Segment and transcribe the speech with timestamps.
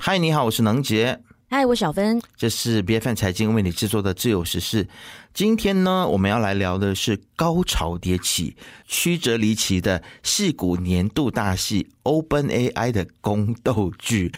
[0.00, 1.18] 嗨，你好，我是能杰。
[1.50, 2.22] 嗨，我小芬。
[2.36, 4.86] 这是 B F N 财经为你制作的自由时事。
[5.34, 8.56] 今天呢，我们要来聊的是高潮迭起、
[8.86, 14.32] 曲折离奇的戏骨年度大戏 Open A I 的宫斗剧。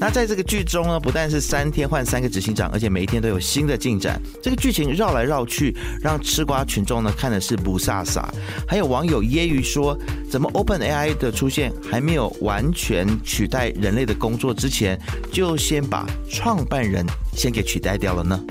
[0.00, 4.18] 那在这个剧中呢，不但是三天换三个执行长，而且每一天都有新的进展。
[4.42, 8.24] 这个剧情绕来绕去，让吃瓜群众呢看的是不飒飒。
[8.66, 9.94] 还有网友揶揄说，
[10.30, 14.98] 怎么 Open AI 的出现还没有完全取代人类的工作之前，
[15.30, 17.04] 就先把创办人
[17.36, 18.42] 先给取代掉了呢？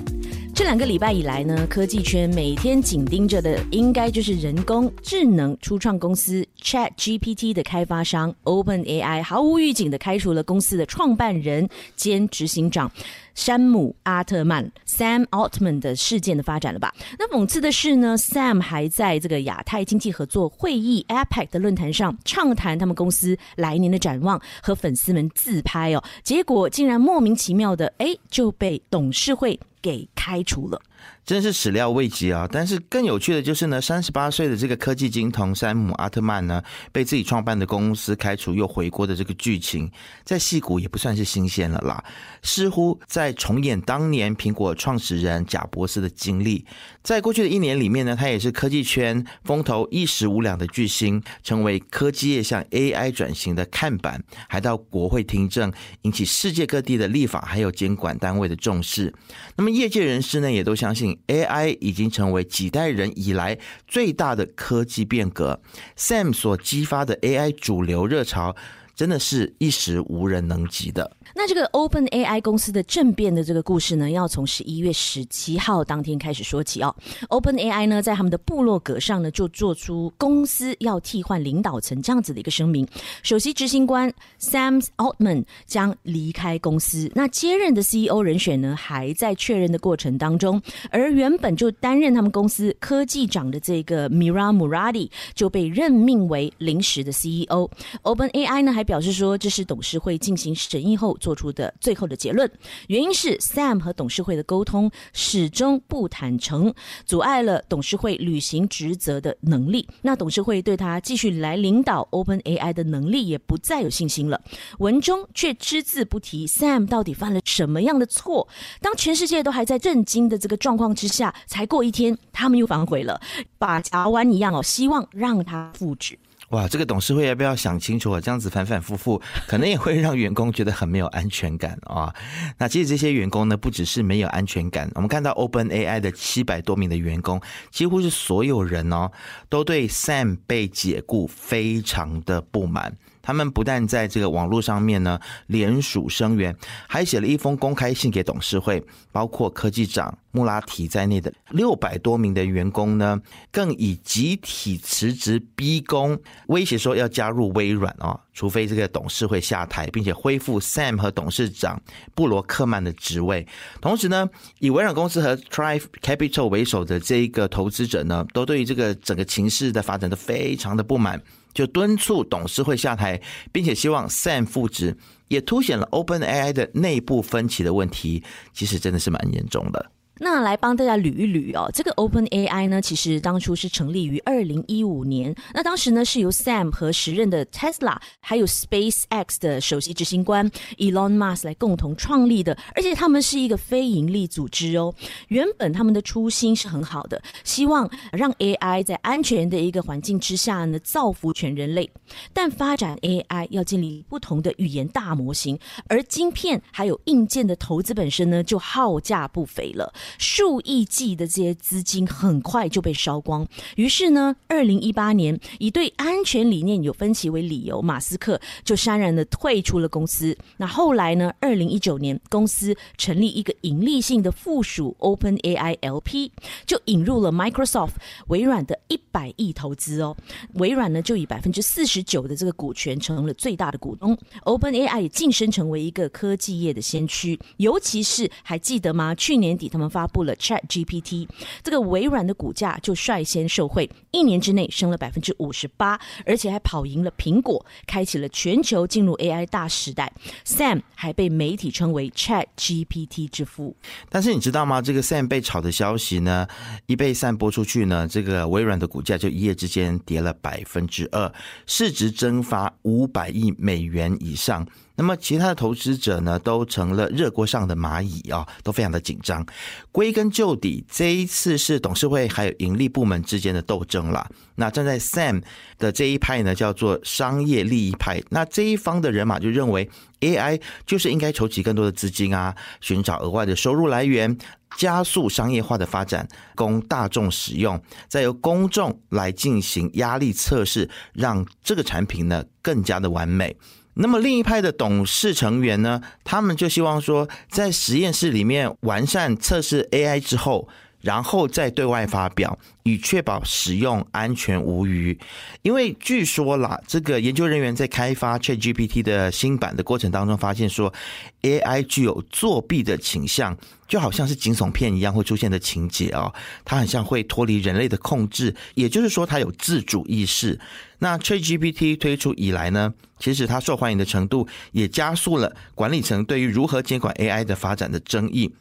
[0.53, 12.91] 这两个礼拜以来呢，科技圈每天紧盯着的，应该就是人工智能初创公司 Chat GPT 的开发商 Open AI，毫无预警的开除了公司的创办人兼执行长
[13.33, 16.93] 山姆阿特曼 Sam Altman 的事件的发展了吧？
[17.17, 29.59] 那讽刺的是呢，Sam 还在这个亚太经济合作会议 APEC 的论坛上畅谈他们公司来年的展望，和粉丝们自拍哦，结果竟然莫名其妙的哎就被董事会。
[29.81, 30.81] 给开除了。
[31.25, 32.47] 真是始料未及啊！
[32.51, 39.91] 但是更有趣的就是呢，三十八岁的这个科技金童山姆阿特曼呢，被自己创办的公司开除又回国的这个剧情，
[40.23, 42.03] 在戏骨也不算是新鲜了啦。
[42.41, 46.65] 似乎在重演当年苹果创始人贾伯斯的经历。
[47.03, 59.13] 在过去的一年里面呢，他也是科技圈风头一时无两的巨星，成为科技业向 AI 转型的看板，还到国会听证，引起世界各地的立法还有监管单位的重视。
[59.55, 61.18] 那么业界人士呢，也都相信。
[61.27, 65.61] AI 已经成为几代人以来最大的科技变革
[65.97, 68.55] ，Sam 所激发的 AI 主流热潮，
[68.99, 71.09] 真的是一时无人能及的。
[71.33, 76.93] 那这个 Open AI 公司的政变的这个故事呢，要从十一月十七号当天开始说起哦。
[77.29, 82.85] Open AI 呢，在他们的部落格上呢，就做出公司要替换领导层这样子的一个声明。
[83.23, 90.61] 首席执行官 Sam Altman 将离开公司，那接任的 CEO 人选呢，还在确认的过程当中。
[90.89, 97.69] 而原本就担任他们公司科技长的这个 Mira Muradi 就被任命为临时的 CEO。
[98.01, 101.15] Open AI 呢，还表示说，这是董事会进行审议后。
[101.19, 102.49] 做出的最后的结论，
[102.87, 106.73] 原因是 Sam 和董事会的沟通始终不坦诚，
[107.05, 109.87] 阻碍了董事会履行职责的能力。
[110.01, 114.41] 那董事会对他继续来领导 Open AI 的能力也不再有信心了。
[114.79, 118.47] 文中却只字不提 Sam 到底犯了什么样的错。
[118.81, 123.21] 当全世界都还在震惊的这个状况之下，才过一天，他们又反悔了，
[123.59, 126.17] 把夹弯一样哦，希望让他复职。
[126.49, 128.19] 哇，这个董事会要不要想清楚啊？
[128.19, 132.13] 这样子反反复复，可能也会让员工觉得很没有安全感啊。
[132.57, 137.39] 那其实这些员工呢，不只是没有安全感，我们看到 Open AI 的七百多名的员工，
[137.69, 139.11] 几乎是所有人哦，
[139.47, 142.97] 都对 Sam 被解雇非常的不满。
[143.21, 146.55] 他们不但在这个网络上面呢联署声援，
[146.87, 153.19] 还写了一封公开信给董事会，包括科技长穆拉提在内的六百多名的员工呢，
[153.51, 161.81] 更以集体辞职逼宫，威胁说要加入微软啊，除非这个董事会下台，并且恢复 Sam 和董事长
[162.15, 163.47] 布罗克曼的职位。
[163.81, 171.21] 同时呢，以微软公司和 Tribe Capital 为首的这一个投资者呢，都对于这个整个情势的发展都非常的不满。
[171.53, 173.21] 就敦促董事会下台，
[173.51, 178.23] 并且希望 Sam 复职，也凸显了 Open AI 的内部分歧的问题，
[178.53, 179.91] 其实真的是蛮严重的。
[180.19, 185.33] 那来帮大家捋一捋哦，这个 Open AI 呢，其实当初是成立于二零一五年。
[185.53, 194.93] 那当时呢，是由 Sam 和时任的 Tesla 还有 SpaceX 的首席执行官 Elon Musk 来共同创立的，而且他们是一个非盈利组织哦。
[195.29, 201.89] 原本他们的初心是很好的，希望让 AI 在安全的一个环境之下呢，造福全人类。
[202.33, 205.57] 但发展 AI 要建立不同的语言大模型，
[205.87, 209.93] 而晶片还有硬件的投资本身呢，就耗价不菲了。
[210.17, 220.37] 数亿计的这些资金很快就被烧光，于是呢，二零一八年以对安全理念有分歧为理由，马斯克就潸然的退出了公司。
[220.57, 226.31] 那后来呢，二零一九年公司成立一个盈利性的附属 Open AI LP，
[226.65, 227.93] 就引入了 Microsoft
[228.27, 230.15] 微软的一百亿投资哦。
[230.53, 237.39] 微软呢就以百分之四十九的这个股权成了最大的股东，Open AI 也晋升成为一个科技业的先驱。
[237.57, 239.13] 尤其是还记得吗？
[239.15, 241.27] 去年底他们发发布了 Chat GPT，
[241.61, 250.09] 这个微软的股价就率先受惠，一年之内升了百分之五十八，而且还跑赢了苹果，开启了全球进入 AI 大时代。
[250.45, 253.75] Sam 还被媒体称为 Chat GPT 之父。
[254.07, 254.81] 但是你知道吗？
[254.81, 256.47] 这个 Sam 被炒的消息呢，
[256.85, 261.29] 一被散播出去呢，这个微软的股价就一夜之间跌了百分之二，
[261.65, 264.65] 市值蒸发五百亿美元以上。
[264.99, 269.45] 那么其他的投资者呢，都成了热锅上的蚂蚁啊，都非常的紧张。
[269.93, 274.29] 归根究底，这一次是董事会还有盈利部门之间的斗争啦。
[274.55, 275.41] 那站在 Sam
[275.77, 278.21] 的这一派呢，叫做商业利益派。
[278.29, 284.37] 那这一方的人马就认为，AI 就是应该筹集更多的资金啊，寻找额外的收入来源，
[284.75, 293.55] 加速商业化的发展，供大众使用，再由公众来进行压力测试，让这个产品呢更加的完美。
[294.01, 300.69] 那么另一派的董事成员呢，他们就希望说，在实验室里面完善测试 AI 之后，
[301.01, 305.17] 然后再对外发表，以确保使用安全无虞。
[305.61, 310.93] 因为据说啦，这个研究人员在开发 ChatGPT 的新版的过程当中，发现说
[311.41, 313.57] AI 具有作弊的倾向，
[313.87, 316.33] 就好像是惊悚片一样会出现的情节哦。
[316.65, 320.59] 它很像会脱离人类的控制，也就是说，它有自主意识。
[320.99, 328.53] 那 ChatGPT 推出以来呢，其实它受欢迎的程度也加速了管理层对于如何监管 AI 的发展的争议。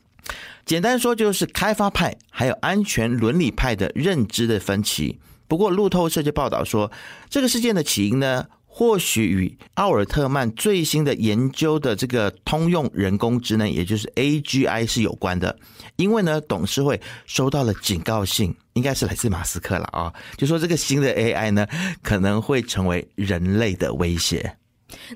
[0.64, 5.18] 简单说，就是开发派还有安全伦理派的认知的分歧。
[5.46, 6.90] 不过，路透社就报道说，
[7.30, 15.58] 这个事件的起因呢，或许与奥尔特曼最新的研究的这个通用人工智能，也就是 AGI 是有关的。
[15.96, 18.54] 因为呢，董事会收到了警告信。
[18.74, 21.66] 应该是来自马斯克了啊，就说这个新的 AI 呢，
[22.00, 24.56] 可能会成为人类的威胁。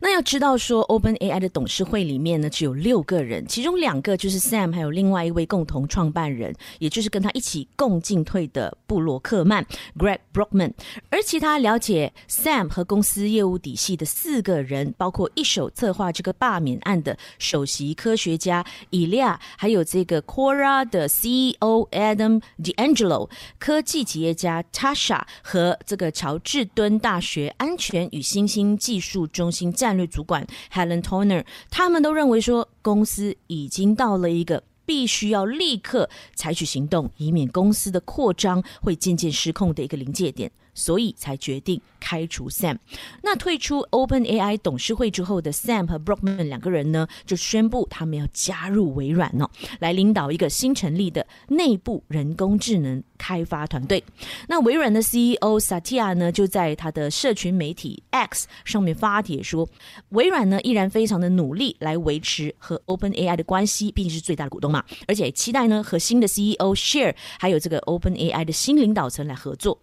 [0.00, 9.66] 那要知道说，Open AI 的董事会里面呢，只有六个人，其中两个就是 Sam，还有另外一位共同创办人，也就是跟他一起共进退的布洛克曼
[9.96, 10.72] Greg Brockman。
[11.08, 29.61] 而其他了解 Sam 和公司业务底细的四个人，包括一手策划这个罢免案的首席科学家 Elia，还有这个 Quora 的 CEO Adam DeAngelo，科技企业家 Tasha 和这个乔治敦大学安全与新兴技术中心。
[29.70, 40.50] 战略主管 Helen Toner，他们都认为说，公司已经到了一个必须要立刻采取行动，以免公司的扩张会渐渐失控的一个临界点。
[40.74, 42.78] 所以才决定开除 Sam。
[43.22, 49.48] 那退出 Open AI 董事会之后的 Sam 和 Brockman 两个人呢，就宣布他们要加入微软哦，
[49.80, 54.02] 来领导一个新成立的内部人工智能开发团队。
[54.48, 59.68] 那微软的 CEO Satya 呢，就在他的社群媒体 X 上面发帖说，
[60.10, 69.78] 微软呢依然非常的努力来维持和 Open AI 的关系，毕竟是最大的股东嘛，而且期待呢和新的 CEO Share 还有这个 Open AI 的新领导层来合作。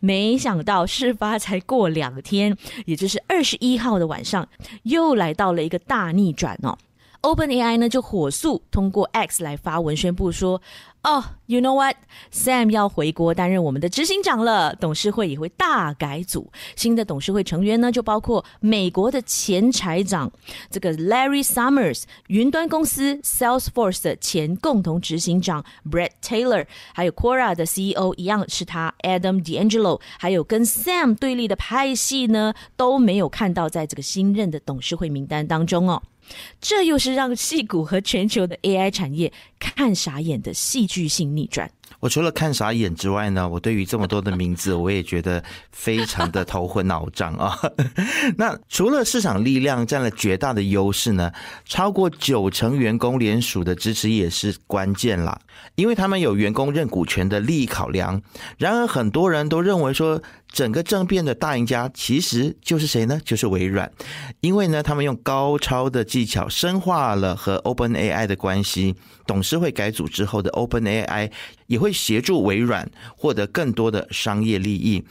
[0.00, 2.56] 没想到事发才过两天，
[2.86, 4.48] 也就是二十一号的晚上，
[4.82, 6.76] 又来到了一个大逆转哦。
[7.22, 10.60] OpenAI 呢就火速通过 X 来发文宣布说。
[11.02, 16.52] 哦，You know what？Sam 要回国担任我们的执行长了，董事会也会大改组。
[16.76, 20.30] 新的董事会成员呢，就包括美国的前财长
[20.70, 36.02] 这个 Larry Summers，云端公司 Salesforce 的前共同执行长 Brett Taylor，还有 Quora 的 CEO 一样是他 Adam D'Angelo，还有跟 Sam 对立的派系呢，都没有看到在这个新任的董事会名单当中哦。
[36.60, 41.70] 这又是让戏骨和全球的 AI 产业看傻眼的戏剧性逆转。
[41.98, 45.42] 我除了看傻眼之外呢，我对于这么多的名字， 我也觉得
[45.72, 47.58] 非常的头昏脑胀啊。
[48.38, 51.32] 那除了市场力量占了绝大的优势呢，
[51.64, 55.40] 超过九成员工联署的支持也是关键啦，
[55.74, 58.22] 因为他们有员工认股权的利益考量。
[58.56, 60.22] 然而，很多人都认为说。
[60.52, 63.20] 整个政变的大赢家其实就是谁呢？
[63.24, 63.88] 就是微软，
[64.40, 68.96] 因为呢，他们用高超的技巧深化了和 Open AI 的关系。
[69.30, 71.30] 董事会改组之后的 Open AI
[71.68, 75.04] 也会协助微软获得更多的商业利益。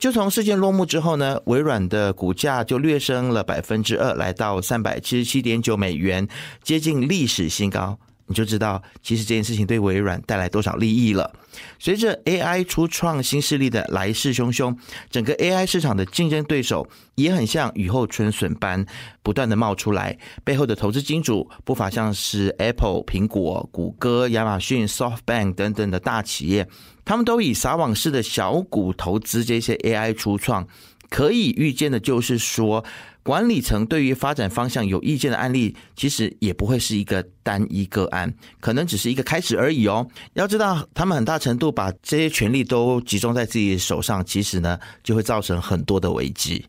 [0.00, 6.26] 就从事件落幕之后呢，微软的股价就略升了百分之二，来到三百七十七点九美元，
[6.64, 7.96] 接近历史新高。
[8.26, 11.30] 你就知道，其实这件事情对微软带来多少利益了。
[11.78, 14.74] 随着 AI 初创新势力的来势汹汹，
[15.10, 18.84] 整个 AI 市场的竞争对手也很像雨后春笋般
[19.22, 20.16] 不断的冒出来。
[20.44, 26.66] 背后的投资金主不乏像是 Apple、苹果、谷歌、亚马逊、SoftBank 等等的大企业，
[27.04, 30.66] 他们都以撒网式的小股投资这些 AI 初创。
[31.10, 32.82] 可以预见的就是说，
[33.22, 40.06] 管理层对于发展方向有意见的案例，其实也不会是一个单一个案，可能只是一个开始而已哦。
[40.34, 46.64] 要知道，他们很大程度把这些权利都集中在自己手上，其实呢，就会造成很多的危机。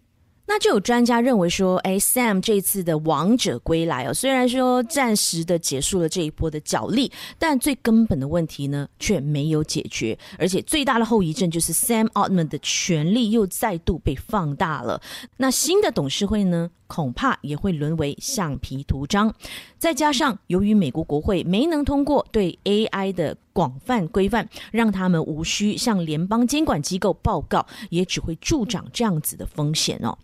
[0.46, 15.02] 那就有专家认为说，哎，Sam 这次的王者归来哦，虽然说暂时的结束了这一波的角力，但最根本的问题呢却没有解决，而且最大的后遗症就是 Sam Altman 的权力又再度被放大了。
[15.38, 19.34] 那新的董事会呢，恐怕也会沦为橡皮图章。
[19.80, 30.18] 再加上由于美国国会没能通过对 AI 的广泛规范，让他们无需向联邦监管机构报告，也只会助长这样子的风险哦。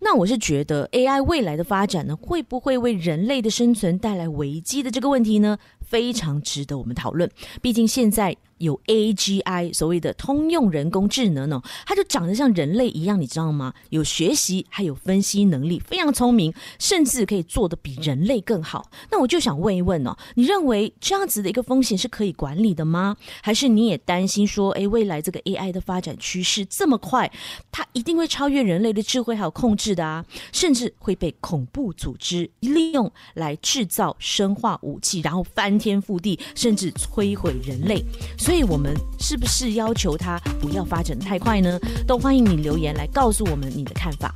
[0.00, 5.58] 那我是觉得 AI 未来的发展呢，会不会为人类的生存带来危机的这个问题呢？
[5.94, 7.30] 非常值得我们讨论。
[7.62, 13.72] 毕竟现在有 AGI 所谓的通用人工智能呢，它就长得像人类一样，你知道吗？
[13.90, 18.90] 有学习，还有分析能力，非常聪明，甚至可以做的比人类更好。
[19.12, 23.16] 那我就想问一问哦，你认为这样子的一个风险是可以管理的吗？
[23.40, 27.30] 还是你也担心说，哎，未来这个 AI 的发展趋势这么快，
[27.70, 38.02] 它一定会超越人类的智慧还有控制的啊，甚至会被恐怖组织利用来制造生化武器，然后翻天覆地，甚至摧毁人类。
[38.38, 41.78] 所以，我们是不是要求它不要发展太快呢？
[42.06, 44.34] 都欢迎你留言来告诉我们你的看法。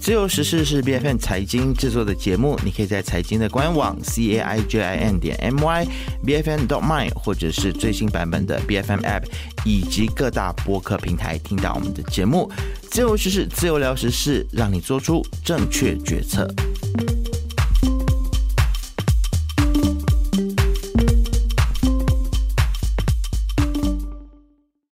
[0.00, 5.86] 自由时事是 B F N 财经制作的节目，你可以在财经的官网 c a i j i n 点 m y
[6.24, 9.24] b f n dot my 或者是最新版本的 B F M app
[9.66, 12.50] 以及各大播客平台听到我们的节目。
[12.90, 16.48] 自由时事，自由聊时事，让你做出正确决策。